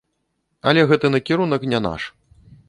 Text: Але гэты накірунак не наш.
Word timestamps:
Але 0.71 0.85
гэты 0.93 1.11
накірунак 1.17 1.69
не 1.75 1.83
наш. 1.89 2.01